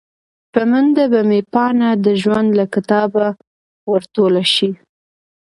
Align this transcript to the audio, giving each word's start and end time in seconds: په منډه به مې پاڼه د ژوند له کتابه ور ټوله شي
په 0.53 0.61
منډه 0.71 1.03
به 1.11 1.21
مې 1.29 1.39
پاڼه 1.53 1.89
د 2.05 2.07
ژوند 2.21 2.49
له 2.59 2.65
کتابه 2.73 3.27
ور 3.89 4.03
ټوله 4.15 4.43
شي 4.53 4.69